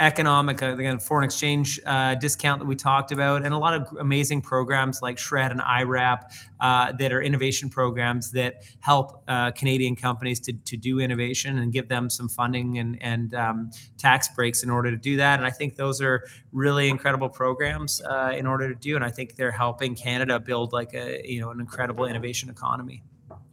[0.00, 3.96] economic, uh, again, foreign exchange uh, discount that we talked about, and a lot of
[3.98, 9.94] amazing programs like SR&ED and IRAP uh, that are innovation programs that help uh, Canadian
[9.94, 14.62] companies to, to do innovation and give them some funding and, and um, tax breaks
[14.62, 15.38] in order to do that.
[15.38, 18.96] And I think those are really incredible programs uh, in order to do.
[18.96, 23.02] And I think they're helping Canada build like a you know an incredible innovation economy.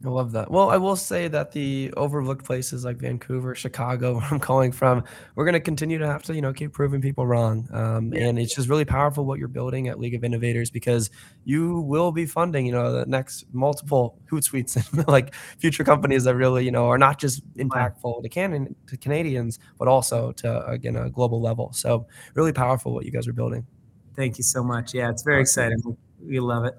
[0.07, 0.49] I love that.
[0.49, 5.03] Well, I will say that the overlooked places like Vancouver, Chicago, where I'm calling from,
[5.35, 7.67] we're going to continue to have to, you know, keep proving people wrong.
[7.73, 8.21] Um, yeah.
[8.21, 11.09] And it's just really powerful what you're building at League of Innovators because
[11.43, 16.35] you will be funding, you know, the next multiple Hootsuites and like future companies that
[16.35, 20.95] really, you know, are not just impactful to, Can- to Canadians, but also to, again,
[20.95, 21.73] a global level.
[21.73, 23.67] So really powerful what you guys are building.
[24.15, 24.93] Thank you so much.
[24.93, 25.97] Yeah, it's very exciting.
[26.21, 26.75] We love it.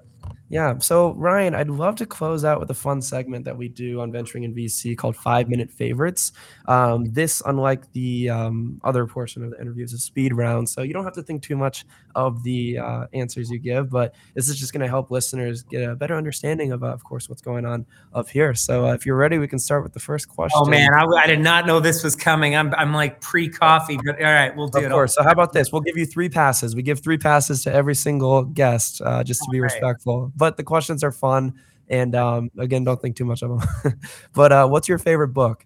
[0.49, 0.79] Yeah.
[0.79, 4.11] So, Ryan, I'd love to close out with a fun segment that we do on
[4.11, 6.31] Venturing in VC called Five Minute Favorites.
[6.67, 10.67] Um, this, unlike the um, other portion of the interview, is a speed round.
[10.67, 11.85] So, you don't have to think too much
[12.15, 15.87] of the uh, answers you give, but this is just going to help listeners get
[15.87, 17.85] a better understanding of, uh, of course, what's going on
[18.15, 18.55] up here.
[18.55, 20.59] So, uh, if you're ready, we can start with the first question.
[20.59, 20.95] Oh, man.
[20.95, 22.55] I, I did not know this was coming.
[22.55, 24.87] I'm, I'm like pre coffee, but all right, we'll do of it.
[24.87, 25.13] Of course.
[25.13, 25.71] So, how about this?
[25.71, 26.75] We'll give you three passes.
[26.75, 30.63] We give three passes to every single guest uh, just to be respectful but the
[30.63, 31.53] questions are fun.
[31.89, 33.99] And um, again, don't think too much of them.
[34.33, 35.65] but uh, what's your favorite book?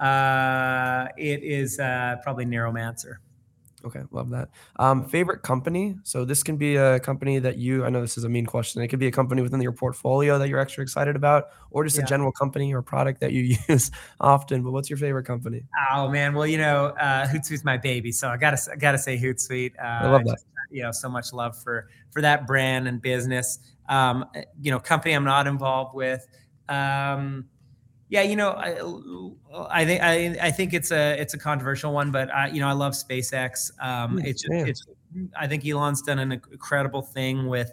[0.00, 3.16] Uh, it is uh, probably Neuromancer.
[3.86, 4.48] Okay, love that.
[4.80, 5.96] Um, favorite company?
[6.02, 7.84] So this can be a company that you.
[7.84, 8.82] I know this is a mean question.
[8.82, 11.96] It could be a company within your portfolio that you're extra excited about, or just
[11.96, 12.02] yeah.
[12.02, 14.64] a general company or product that you use often.
[14.64, 15.62] But what's your favorite company?
[15.92, 19.16] Oh man, well you know, uh, Hootsuite's my baby, so I gotta I gotta say
[19.16, 19.74] Hootsuite.
[19.78, 20.38] Uh, I love that
[20.70, 23.60] you know so much love for for that brand and business.
[23.88, 24.24] Um,
[24.60, 26.26] you know, company I'm not involved with.
[26.68, 27.44] Um,
[28.08, 32.10] yeah, you know, I, I think I, I think it's a it's a controversial one,
[32.10, 33.70] but I you know I love SpaceX.
[33.82, 34.86] Um, it's just, it's
[35.36, 37.72] I think Elon's done an incredible thing with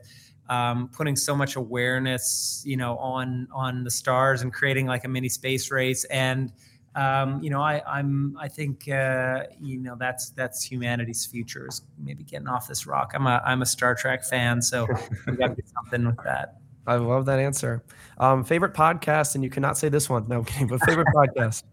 [0.49, 5.07] um, putting so much awareness, you know, on on the stars and creating like a
[5.07, 6.51] mini space race and
[6.95, 11.81] um, you know, I, I'm, I think, uh, you know, that's that's humanity's future is
[11.97, 13.13] maybe getting off this rock.
[13.15, 14.87] I'm a, I'm a Star Trek fan, so
[15.27, 16.57] we got to do something with that.
[16.85, 17.83] I love that answer.
[18.17, 20.27] Um, favorite podcast, and you cannot say this one.
[20.27, 20.67] No, I'm kidding.
[20.67, 21.63] But favorite podcast.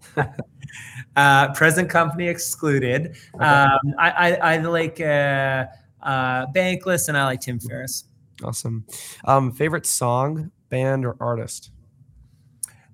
[1.16, 3.16] uh, present company excluded.
[3.34, 3.44] Okay.
[3.44, 5.66] Um, I, I, I like uh,
[6.02, 8.04] uh, Bankless, and I like Tim Ferriss.
[8.42, 8.86] Awesome.
[9.24, 11.72] Um, favorite song, band, or artist?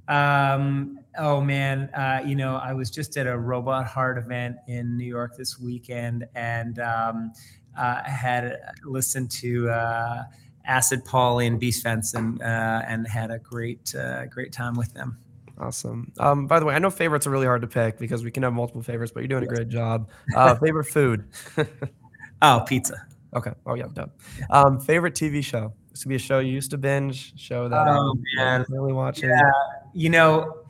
[0.09, 4.97] Um, oh man, uh, you know, I was just at a Robot Heart event in
[4.97, 7.33] New York this weekend, and um,
[7.77, 10.23] uh, had listened to uh,
[10.67, 14.93] Acid Pauli and Be Svendsen, and uh, and had a great uh, great time with
[14.95, 15.19] them.
[15.59, 16.13] Awesome.
[16.19, 18.43] Um, by the way, I know favorites are really hard to pick because we can
[18.43, 20.11] have multiple favorites, but you're doing a great job.
[20.37, 21.25] Uh, favorite food?
[22.43, 23.07] oh, pizza.
[23.35, 23.53] Okay.
[23.65, 24.11] Oh yeah, done.
[24.51, 25.73] Um, favorite TV show?
[25.91, 28.67] This could be a show you used to binge, show that oh, um, man.
[28.69, 29.31] really watching.
[29.31, 29.51] Yeah,
[29.95, 30.65] you know,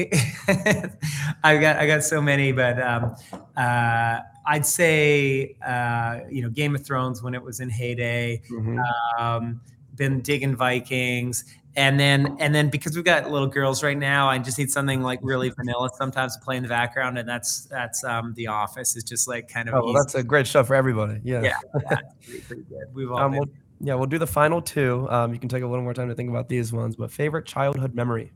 [1.42, 3.16] I got I got so many, but um,
[3.56, 8.42] uh, I'd say uh, you know Game of Thrones when it was in heyday.
[8.50, 8.82] Mhm.
[9.18, 9.60] Um,
[9.94, 11.44] been digging Vikings,
[11.76, 15.02] and then and then because we've got little girls right now, I just need something
[15.02, 18.96] like really vanilla sometimes to play in the background, and that's that's um, The Office.
[18.96, 21.20] It's just like kind of Oh, well, that's a great show for everybody.
[21.22, 21.42] Yeah.
[21.42, 22.94] yeah, yeah, pretty, pretty good.
[22.94, 23.48] We've all Um, we'll,
[23.80, 25.06] yeah, we'll do the final two.
[25.10, 27.44] Um, you can take a little more time to think about these ones, but favorite
[27.44, 28.32] childhood memory.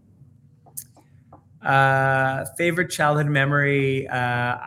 [1.62, 4.08] Uh, favorite childhood memory.
[4.08, 4.58] Uh,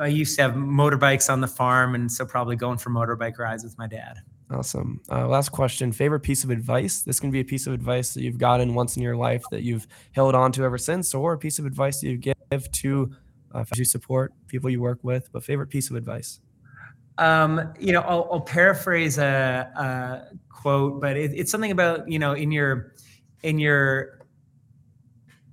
[0.00, 3.64] I used to have motorbikes on the farm, and so probably going for motorbike rides
[3.64, 4.18] with my dad.
[4.50, 5.00] Awesome.
[5.10, 5.92] Uh, last question.
[5.92, 7.02] Favorite piece of advice?
[7.02, 9.62] This can be a piece of advice that you've gotten once in your life that
[9.62, 13.14] you've held on to ever since, or a piece of advice that you give to
[13.52, 15.30] uh, you support people you work with.
[15.32, 16.40] But favorite piece of advice?
[17.18, 22.18] Um, you know, I'll, I'll paraphrase a, a quote, but it, it's something about you
[22.18, 22.94] know, in your
[23.42, 24.20] in your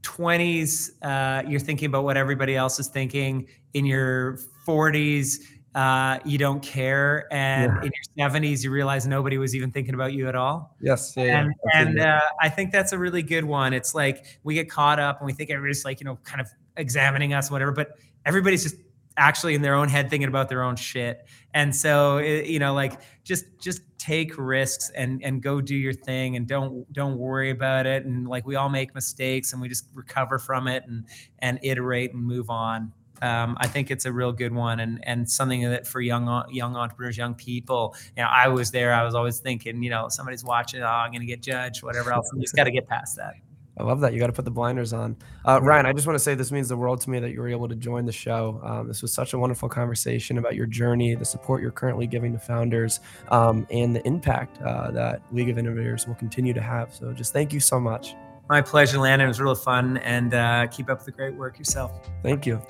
[0.03, 3.47] twenties, uh, you're thinking about what everybody else is thinking.
[3.75, 7.77] In your forties, uh, you don't care, and Yeah.
[7.79, 10.75] in your seventies, you realize nobody was even thinking about you at all.
[10.79, 11.13] Yes.
[11.17, 11.23] Yeah.
[11.23, 12.01] yeah, and absolutely.
[12.01, 13.73] and uh, I think that's a really good one.
[13.73, 16.47] It's like we get caught up and we think everybody's like you know kind of
[16.77, 18.77] examining us, whatever, but everybody's just
[19.17, 21.25] actually in their own head thinking about their own shit.
[21.53, 25.93] And so it, you know, like just just take risks and and go do your
[25.93, 28.05] thing and don't don't worry about it.
[28.05, 31.05] And like we all make mistakes and we just recover from it and
[31.39, 32.93] and iterate and move on.
[33.21, 36.75] Um, I think it's a real good one and and something that for young young
[36.75, 37.95] entrepreneurs, young people.
[38.15, 38.93] You know, I was there.
[38.93, 40.81] I was always thinking, you know, somebody's watching.
[40.81, 42.29] Oh, I'm going to get judged, whatever else.
[42.33, 43.33] You just got to get past that.
[43.77, 44.13] I love that.
[44.13, 45.17] You got to put the blinders on.
[45.45, 47.41] Uh, Ryan, I just want to say this means the world to me that you
[47.41, 48.61] were able to join the show.
[48.63, 52.31] Um, this was such a wonderful conversation about your journey, the support you're currently giving
[52.31, 56.93] to founders, um, and the impact uh, that League of Innovators will continue to have.
[56.95, 58.15] So just thank you so much.
[58.47, 59.25] My pleasure, Landon.
[59.25, 61.91] It was really fun, and uh, keep up the great work yourself.
[62.21, 62.61] Thank you.